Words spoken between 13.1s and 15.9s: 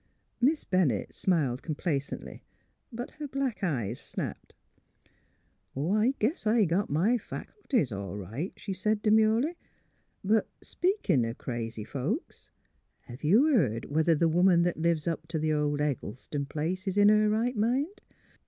you beared whether the woman that lives up to th' old